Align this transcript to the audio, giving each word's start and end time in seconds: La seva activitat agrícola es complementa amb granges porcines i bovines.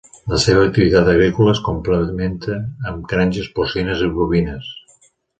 La 0.31 0.37
seva 0.43 0.61
activitat 0.67 1.09
agrícola 1.11 1.51
es 1.57 1.59
complementa 1.67 2.57
amb 2.93 3.05
granges 3.11 3.49
porcines 3.59 4.01
i 4.07 4.09
bovines. 4.15 4.71